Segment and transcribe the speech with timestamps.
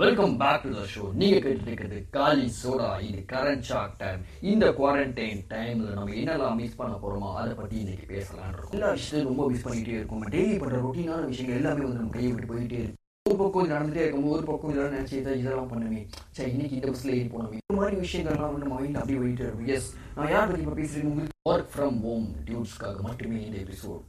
[0.00, 2.88] Welcome back to the show நீங்க கேட்டு இருக்கிறது காலி சோடா.
[3.08, 8.06] இது கரண்ட் ஷாக் டைம் இந்த குவாரண்டைன் டைம்ல நம்ம என்னெல்லாம் மிஸ் பண்ண போறோமோ அதை பத்தி இன்னைக்கு
[8.10, 10.24] பேசலாம் எல்லா விஷயத்தையும் ரொம்ப மிஸ் பண்ணிட்டே இருக்கும்.
[10.34, 13.00] டெய்லி பண்ற ரொட்டீனான விஷயங்கள் எல்லாமே வந்து நம்ம கையை விட்டு போயிட்டே இருக்கு.
[13.28, 16.06] ஒரு பக்கம் இது நடந்துட்டே இருக்கும் ஒரு பக்கம் இதெல்லாம் நினைச்சு இதை இதெல்லாம் பண்ணுவேன்
[16.38, 17.60] சரி இன்னைக்கு இந்த பஸ்ல ஏறி போனோமே.
[17.62, 19.70] இந்த மாதிரி விஷயங்கள்லாம் வந்து மைண்ட் அப்படியே போயிட்டே இருக்கும்.
[19.76, 19.88] எஸ்
[20.18, 24.04] நான் யார் பத்தி பேசுறேன் ஒர்க் ஃப்ரம் ஹோம் டியூட்ஸ்க்காக மட்டுமே இந்த எபிசோட்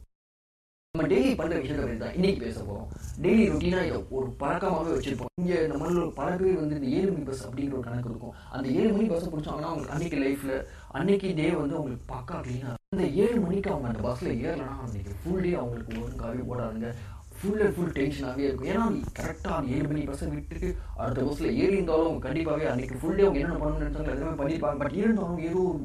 [0.98, 2.88] நம்ம டெய்லி பண்ற விஷயத்தை பத்தி தான் இன்னைக்கு பேச போறோம்.
[3.24, 3.82] டெய்லி ரொட்டீனா
[4.18, 5.32] ஒரு பழக்கமாகவே வச்சிருப்போம்.
[5.42, 8.34] இங்க நம்மளோட பல பேர் வந்து இந்த ஏழு மணி பஸ் அப்படின்ற ஒரு கணக்கு இருக்கும்.
[8.56, 10.56] அந்த ஏழு மணி பஸ் பிடிச்சாங்கன்னா அவங்களுக்கு அன்னைக்கு லைஃப்ல
[11.00, 15.46] அன்னைக்கு டே வந்து அவங்களுக்கு பக்கா கிளீனா அந்த ஏழு மணிக்கு அவங்க அந்த பஸ்ல ஏறலைன்னா அன்னைக்கு ஃபுல்
[15.46, 16.92] டே அவங்களுக்கு ஒழுங்காவே ஓடாதுங்க.
[17.38, 18.72] ஃபுல் அண்ட் ஃபுல் டென்ஷனாகவே இருக்கும்.
[18.74, 18.86] ஏன்னா
[19.22, 20.70] கரெக்டாக அந்த ஏழு மணி பஸ்ஸை விட்டுட்டு
[21.02, 24.80] அடுத்த பஸ்ஸில் ஏறி இருந்தாலும் அவங்க கண்டிப்பாகவே அன்னைக்கு ஃபுல் டே அவங்க என்னென்ன பண்ணணும்னு நினைச்சாங்க எல்லாமே பண்ணியிருப்பாங்க.
[24.84, 25.82] பட் இருந்தாலும் ஏதோ ஒரு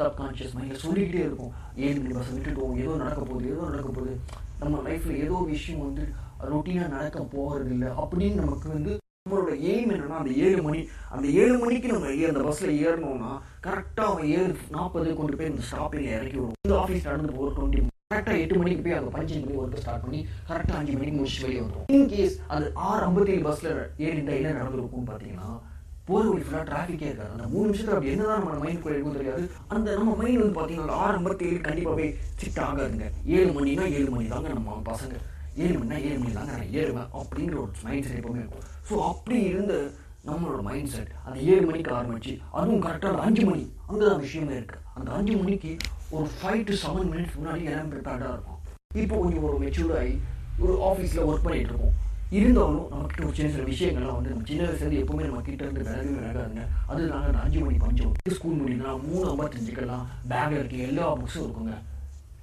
[0.00, 1.54] சப்கான்ஷியஸ் மைண்டில் சொல்லிக்கிட்டே இருக்கும்
[1.86, 2.76] ஏழு மணி பஸ்ஸை விட்டுட்டோம்.
[2.82, 4.12] ஏதோ நடக்க போகுது ஏதோ நடக்க போகுது.
[4.60, 6.04] நம்ம லைஃப்பில் ஏதோ ஒரு விஷயம் வந்து
[6.48, 10.80] ரொட்டீனாக நடக்க போகிறது இல்லை அப்படின்னு நமக்கு வந்து நம்மளோட எய்ம் என்னன்னா அந்த ஏழு மணி
[11.10, 16.10] அந்த ஏழு மணிக்கு நம்ம அந்த பஸ்ஸில் ஏறணும்னா கரெக்டாக அவன் ஏழு நாற்பது கொண்டு போய் இந்த ஸ்டாப்பில்
[16.10, 19.80] இறக்கி விடும் இந்த ஆஃபீஸ் நடந்து போகிற டுவெண்ட்டி கரெக்டாக எட்டு மணிக்கு போய் அங்கே பஞ்சு மணி ஒர்க்கு
[19.80, 24.36] ஸ்டார்ட் பண்ணி கரெக்டாக அஞ்சு மணிக்கு முடிச்சு வெளியே வந்துடும் இன் கேஸ் அது ஆறு ஐம்பத்தேழு பஸ்ஸில் ஏறிண்டா
[24.36, 25.50] என்ன நடந்திருக்கும்னு பார்த்தீங்கன்னா
[26.08, 27.32] போகிற வழி ஃபுல்லாக டிராஃபிக்கே இருக்காது.
[27.36, 29.42] அந்த மூணு நிமிஷத்தில் அப்படி என்னதான் நம்ம மைண்ட் இருக்கும் தெரியாது.
[29.76, 32.08] அந்த நம்ம மைண்ட் வந்து பார்த்தீங்கன்னா ஆறு ஐம்பத்தேழு கண்டிப்பாகவே
[32.42, 33.08] சிட் ஆகாதுங்க.
[33.38, 35.16] ஏழு மணினா ஏழு மணி தாங்க நம்ம பசங்க.
[35.64, 38.66] ஏழு மணினா ஏழு மணி தாங்க நான் ஏறுவேன் அப்படிங்கிற ஒரு மைண்ட் செட் எப்பவுமே இருக்கும்.
[38.88, 39.74] ஸோ அப்படி இருந்த
[40.28, 44.54] நம்மளோட மைண்ட் செட் அந்த ஏழு மணிக்கு ஆரம்பிச்சு அதுவும் கரெக்டாக அந்த அஞ்சு மணி அங்கே தான் விஷயமே
[44.58, 45.72] இருக்குது அந்த அஞ்சு மணிக்கு
[46.16, 48.60] ஒரு ஃபைவ் டு செவன் மினிட்ஸ் முன்னாடி எல்லாம் ப்ரிப்பேர்டாக இருக்கும்.
[49.02, 50.14] இப்போ கொஞ்சம் ஒரு மெச்சூர்டாகி
[50.64, 51.96] ஒரு ஆஃபீஸில் ஒர்க் பண்ணிகிட்டு இருக்கோம்.
[52.36, 56.10] இருந்தாலும் நமக்கிட்ட ஒரு சின்ன சில விஷயங்கள்லாம் வந்து நம்ம சின்ன வயசுலேருந்து எப்பவுமே நம்ம கிட்ட இருந்து விலகவே
[56.16, 61.74] விலகாதுங்க அது நாங்கள் அஞ்சு மணி பஞ்சம் ஸ்கூல் முடியுதுன்னா மூணு ஐம்பத்தஞ்சுக்கெல்லாம் பேக்கில் இருக்க எல்லா புக்ஸும் இருக்குங்க.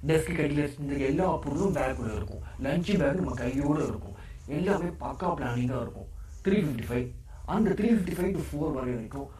[0.08, 2.42] டெஸ்க் கடியில் இருக்க எல்லா பொருளும் பேக்குள்ள இருக்கும்.
[2.64, 4.16] லஞ்சு பேக் நம்ம கையோடு இருக்கும்.
[4.58, 6.08] எல்லாமே பக்கா பிளானிங்காக இருக்கும்.
[6.44, 7.06] த்ரீ ஃபிஃப்டி ஃபைவ்
[7.54, 9.30] அந்த three fifty five to four வரை வரைக்கும்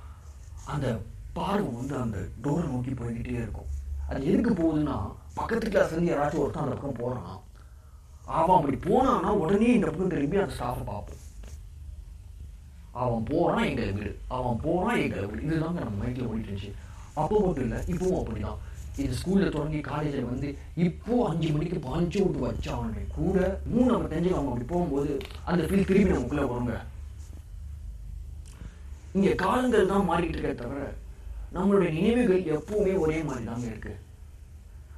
[0.75, 0.87] அந்த
[1.33, 3.71] பார்வை வந்து அந்த டோரை நோக்கி போய்கிட்டே இருக்கும்.
[4.09, 4.97] அது எதுக்கு போகுதுன்னா
[5.35, 7.43] பக்கத்து கிளாஸ்லேருந்து யாராச்சும் ஒருத்தன் அந்த பக்கம் போகிறான்
[8.27, 11.23] அவன் அப்படி போனான்னா உடனே இந்த பக்கம் திரும்பி அந்த ஸ்டாஃபை பார்ப்போம்.
[12.93, 14.19] அவன் போகிறான் எங்களை வீடு.
[14.29, 15.47] அவன் போகிறான் எங்களை வீடு.
[15.47, 16.73] இதுதாங்க நம்ம மைண்டில் ஓடிட்டு இருந்துச்சு.
[17.15, 18.59] அப்போ மட்டும் இல்லை இப்பவும் அப்படிதான்.
[19.03, 24.09] இது ஸ்கூலில் தொடங்கி காலேஜில் வந்து இப்போ அஞ்சு மணிக்கு பஞ்சு விட்டு வச்சு வச்சாங்க கூட மூணு நம்ம
[24.13, 26.77] தெரிஞ்சு அவங்க அப்படி போகும்போது அந்த ஃபீல் திரும்பி நமக்குள்ள வருங்க
[29.17, 30.89] இங்கே காலங்கள் தான் மாறிக்கிட்டு இருக்க தவிர
[31.57, 33.95] நம்மளுடைய நினைவுகள் எப்பவுமே ஒரே மாதிரி தாங்க இருக்கு.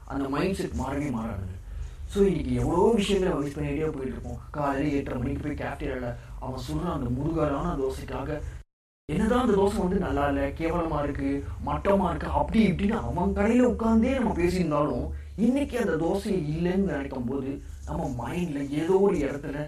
[0.04, 1.57] அந்த மைண்ட் செட் மாறவே மாறாதுங்க.
[2.12, 4.38] ஸோ இன்னைக்கு எவ்வளோ விஷயங்களை மிஸ் பண்ணிகிட்டே போயிட்டுருக்கோம்.
[4.56, 6.14] காலையில் எட்டரை மணிக்கு போய் கேப்டரியாவில்
[6.44, 8.30] அவன் சொல்கிற அந்த முருகலான தோசைக்காக.
[9.08, 11.28] என்னதான் அந்த தோசை வந்து நல்லா இல்லை கேவலமா இருக்கு
[11.68, 15.04] மட்டமா இருக்கு அப்படி இப்படின்னு அவன் கடையில் உட்காந்தே நம்ம பேசியிருந்தாலும்
[15.46, 17.50] இன்னைக்கு அந்த தோசை இல்லைன்னு நினைக்கும் போது
[17.88, 19.58] நம்ம மைண்ட்ல ஏதோ ஒரு இடத்துல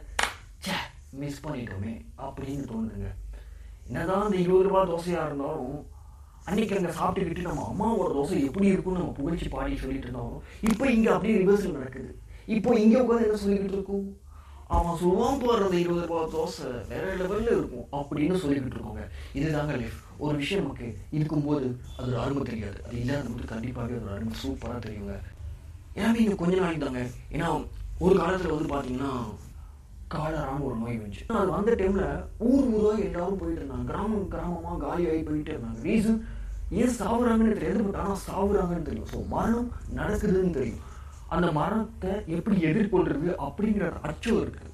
[0.65, 0.77] ச்சே
[1.21, 1.95] மிஸ் பண்ணிட்டோமே
[2.27, 3.11] அப்படின்னு தோணுதுங்க.
[3.89, 5.79] என்னதான் அந்த இருபது ரூபா தோசையா இருந்தாலும்
[6.49, 11.09] அன்னைக்கு அங்கே சாப்பிட்டுக்கிட்டு நம்ம அம்மாவோட தோசை எப்படி இருக்கும்னு நம்ம புகழ்ச்சி பாடி சொல்லிட்டு இருந்தாலும் இப்போ இங்க
[11.15, 12.11] அப்படியே ரிவர்சல் நடக்குது.
[12.47, 14.17] இப்போ இங்க உட்காந்து என்ன சொல்லிக்கிட்டு இருக்கும்?
[14.69, 19.05] அவன் சுகம் போடுறது இருபது ரூபாய் தோசை வேற லெவல்ல இருக்கும் அப்படின்னு சொல்லிக்கிட்டு இருக்கோங்க.
[19.35, 22.85] இதுதாங்க லைஃப் ஒரு விஷயம் நமக்கு இருக்கும்போது அது ஒரு அருமை தெரியாது.
[22.87, 25.15] அது இல்லாத போது கண்டிப்பாகவே ஒரு அருமை சூப்பரா தெரியுங்க.
[25.97, 27.07] ஏன்னா இங்க கொஞ்ச நாளைக்கு தாங்க.
[27.31, 27.49] ஏன்னா
[27.99, 29.13] ஒரு காலத்துல வந்து பாத்தீங்கன்னா
[30.09, 31.27] காலரான ஒரு நோய் வந்துச்சு.
[31.29, 33.85] அது வந்த டைம்ல ஊர் ஊராக எல்லாரும் போயிட்டு இருந்தாங்க.
[33.85, 35.83] கிராமம் கிராமமா காலியாகி போயிட்டே இருந்தாங்க.
[35.83, 36.27] ரீசன்
[36.71, 39.11] ஏன் சாவுறாங்கன்னு தெரியாது பட் ஆனா சாவுறாங்கன்னு தெரியும்.
[39.13, 40.83] ஸோ மரணம் நடக்குதுன்னு தெரியும்.
[41.35, 44.67] அந்த மரணத்தை எப்படி எதிர்கொள்றது அப்படிங்கிற அச்சம் இருக்கு.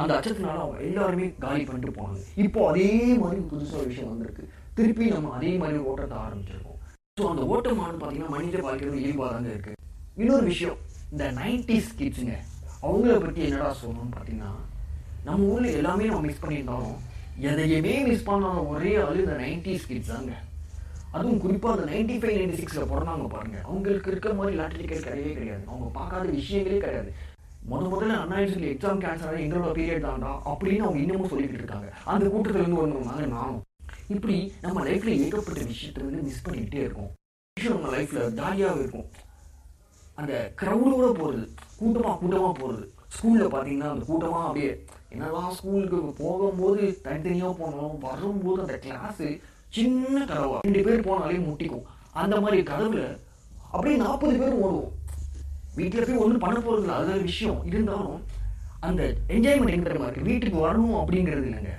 [0.00, 2.22] அந்த அச்சத்தினால அவங்க எல்லாருமே காலி பண்ணிட்டு போனாங்க.
[2.44, 2.88] இப்போ அதே
[3.22, 4.44] மாதிரி புதுசாக ஒரு விஷயம் வந்திருக்கு.
[4.78, 6.80] திருப்பி நம்ம அதே மாதிரி ஓட்டத்தை ஆரம்பிச்சிருக்கோம்.
[7.20, 9.74] ஸோ அந்த ஓட்டமானு பார்த்தீங்கன்னா மனித வாழ்க்கையில் இயல்பாக தாங்க இருக்கு.
[10.22, 10.78] இன்னொரு விஷயம்
[11.12, 12.34] இந்த நைன்டிஸ் கிட்ஸுங்க
[12.86, 14.52] அவங்கள பற்றி என்னடா சொல்லணும்னு பார்த்தீங்கன்னா
[15.28, 16.98] நம்ம ஊரில் எல்லாமே நம்ம மிஸ் பண்ணியிருந்தாலும்
[17.50, 20.34] எதையுமே மிஸ் பண்ணாத ஒரே ஆளு இந்த நைன்டிஸ் கிட்ஸ் தாங்க.
[21.16, 23.58] அதுவும் குறிப்பாக அந்த நைன்டி ஃபைவ் நைன்டி சிக்ஸில் பிறந்தாங்க பாருங்க.
[23.68, 25.64] அவங்களுக்கு இருக்கிற மாதிரி லாட்டரி டிக்கெட் கிடையவே கிடையாது.
[25.72, 27.12] அவங்க பார்க்காத விஷயங்களே கிடையாது.
[27.70, 28.36] முத முதல்ல அண்ணா
[28.72, 31.88] எக்ஸாம் கேன்சல் ஆகி எங்களோட பீரியட் தான்டா அப்படின்னு அவங்க இன்னமும் சொல்லிக்கிட்டு இருக்காங்க.
[32.12, 33.62] அந்த கூட்டத்திலேருந்து வந்தவங்க நானும்.
[34.14, 37.10] இப்படி நம்ம லைஃப்ல ஏகப்பட்ட விஷயத்தை வந்து மிஸ் பண்ணிக்கிட்டே இருக்கோம்.
[37.56, 39.08] விஷயம் நம்ம லைஃப்ல ஜாலியாகவே இருக்கும்.
[40.20, 41.46] அந்த க்ரௌடோட போகிறது
[41.80, 42.84] கூட்டமாக கூட்டமாக போகிறது
[43.16, 44.70] ஸ்கூலில் பார்த்தீங்கன்னா அந்த கூட்டமாக அப்படியே
[45.14, 49.28] என்னதான் ஸ்கூலுக்கு போகும்போது தனித்தனியாக போனாலும் வரும்போது அந்த கிளாஸு
[49.76, 50.58] சின்ன கதவா.
[50.60, 51.86] ரெண்டு பேர் போனாலே முட்டிக்கும்.
[52.12, 53.00] அந்த மாதிரி கதவுல
[53.72, 54.92] அப்படியே நாற்பது பேர் ஓடுவோம்.
[55.74, 57.58] வீட்டில் போய் ஒன்றும் பண்ண போகிறது இல்லை அது ஒரு விஷயம்.
[57.70, 58.22] இருந்தாலும்
[58.80, 61.74] அந்த என்ஜாய்மெண்ட் தெரியுமா வீட்டுக்கு வரணும் அப்படிங்கிறது இல்லைங்க.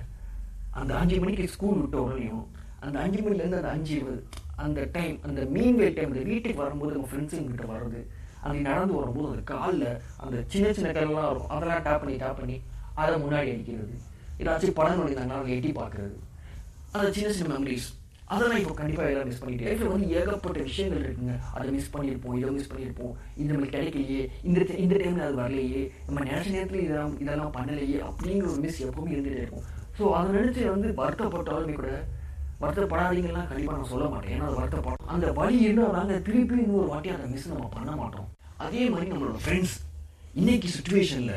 [0.81, 2.45] அந்த அஞ்சு மணிக்கு ஸ்கூல் விட்ட உடனேயும்
[2.79, 4.21] அந்த அஞ்சு மணிலேருந்து அந்த அஞ்சு இருபது
[4.55, 8.01] அந்த டைம் அந்த மீன் வேல் டைம் அந்த வீட்டுக்கு வரும்போது நம்ம ஃப்ரெண்ட்ஸுங்கிட்ட வர்றது
[8.43, 11.49] அங்கே நடந்து வரும்போது அந்த காலில் அந்த சின்ன சின்ன கல்லாம் வரும்.
[11.49, 12.61] அதெல்லாம் டேப் பண்ணி டேப் பண்ணி
[12.93, 13.95] அதை முன்னாடி அடிக்கிறது.
[14.39, 16.17] ஏதாச்சும் படம் பண்ணியிருந்தாங்கன்னா அதை எட்டி பார்க்குறது.
[17.03, 17.87] அந்த சின்ன சின்ன மெமரிஸ்
[18.33, 21.33] அதெல்லாம் இப்போ கண்டிப்பாக எல்லாம் மிஸ் பண்ணிட்டு லைஃப்பில் வந்து ஏகப்பட்ட விஷயங்கள் இருக்குங்க.
[21.57, 23.13] அதை மிஸ் பண்ணியிருப்போம் இதை மிஸ் பண்ணியிருப்போம்.
[23.39, 24.21] இது நம்மளுக்கு கிடைக்கலையே.
[24.47, 25.83] இந்த இந்த டைமில் அது வரலையே.
[26.07, 29.67] நம்ம நினச்ச நேரத்தில் இதெல்லாம் இதெல்லாம் பண்ணலையே அப்படிங்கிற ஒரு மிஸ் எப்பவுமே இருந்துகிட்டே இருக்கும்.
[29.99, 31.91] ஸோ அதை நினச்சி வந்து வருத்தப்பட்டாலுமே கூட
[32.63, 34.33] வருத்தப்படாதீங்கலாம் கண்டிப்பாக நான் சொல்ல மாட்டேன்.
[34.35, 35.09] ஏன்னா அது வருத்தப்படும்.
[35.15, 38.27] அந்த வழி இருந்தால் நாங்கள் திருப்பி இன்னொரு வாட்டி அந்த மிஸ் நம்ம பண்ண மாட்டோம்.
[38.65, 39.75] அதே மாதிரி நம்மளோட ஃப்ரெண்ட்ஸ்
[40.41, 41.35] இன்னைக்கு சுச்சுவேஷனில்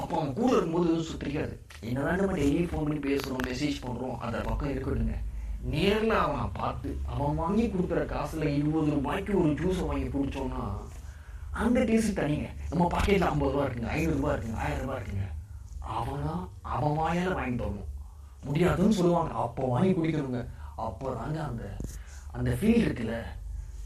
[0.00, 4.38] அப்போ அவன் கூட இருக்கும்போது எதுவும் தெரியாது என்னதான் நம்ம டெய்லி ஃபோன் பண்ணி பேசுகிறோம் மெசேஜ் பண்ணுறோம் அந்த
[4.40, 5.18] பக்கம் இருக்கட்டுங்க
[5.72, 10.62] நேரில் அவனை பார்த்து அவன் வாங்கி கொடுக்குற காசில் இருபது ரூபாய்க்கு ஒரு ஜூஸை வாங்கி குடிச்சோம்னா
[11.62, 12.48] அந்த டேஸ்ட் தனிங்க.
[12.70, 15.26] நம்ம பாக்கெட்டில் ஐம்பது ரூபா இருக்குங்க ஐநூறுரூவா இருக்குங்க ஆயிரம் ரூபா இருக்குங்க.
[15.96, 17.90] அவனா அவன் வாயால் வாங்கி தரணும்.
[18.44, 19.32] முடியாதுன்னு சொல்லுவாங்க.
[19.44, 20.40] அப்போ வாங்கி குடிக்கணுங்க.
[20.76, 21.64] அப்போ தாங்க அந்த
[22.32, 23.16] அந்த ஃபீல் இருக்குல்ல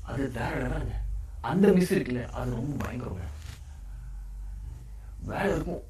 [0.03, 0.97] அது வேற லெவலுங்க.
[1.41, 3.27] அந்த மிஸ் இருக்குல்ல அது ரொம்ப பயங்கரங்க.
[5.33, 5.83] வேலை இருக்கும்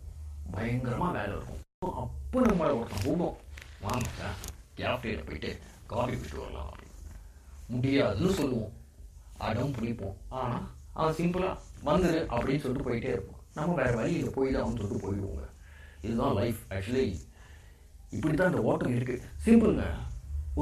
[0.54, 1.62] பயங்கரமாக வேலை இருக்கும்.
[2.02, 3.36] அப்போ நம்மளை ஒருத்தன் கூடும்
[3.84, 4.30] வாங்க
[4.78, 5.50] கேஃப்டேரியில் போயிட்டு
[5.92, 6.94] காஃபி குடிச்சிட்டு வரலாம் அப்படின்னு.
[7.74, 8.74] முடியாதுன்னு சொல்லுவோம்.
[9.46, 10.66] அடம் பிடிப்போம் ஆனால்
[10.98, 11.54] அவன் சிம்பிளாக
[11.88, 15.44] வந்துரு அப்படின்னு சொல்லிட்டு போயிட்டே இருப்போம் நம்ம வேறு வழியில் போய் தான் அவன் சொல்லிட்டு போயிடுவோங்க.
[16.04, 17.06] இதுதான் லைஃப் ஆக்சுவலி
[18.16, 19.86] இப்படி தான் இந்த ஓட்டம் இருக்குது சிம்பிளுங்க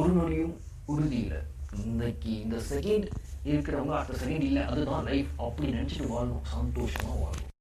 [0.00, 0.54] ஒரு நொழியும்
[0.92, 1.40] உறுதி இல்லை.
[1.84, 3.06] இன்னைக்கு இந்த செகண்ட்
[3.50, 4.62] இருக்கிறவங்க அடுத்த செகண்ட் இல்லை.
[4.72, 6.44] அதுதான் லைஃப் அப்படி நினச்சிட்டு வாழணும்.
[6.54, 7.52] சந்தோஷமாக வாழணும்.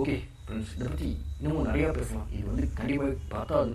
[0.00, 0.16] ஓகே
[0.46, 2.28] ஃப்ரெண்ட்ஸ் இதை பற்றி இன்னமும் நிறையா பேசலாம்.
[2.36, 3.72] இது வந்து கண்டிப்பாக பார்த்தாது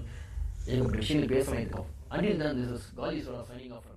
[0.71, 1.62] ஏகப்பட்ட விஷயங்கள் பேசலாம்.
[1.63, 3.88] இருக்கும் அண்டில் தான் திஸ் இஸ் காலி சோலா சைனிங் ஆஃப்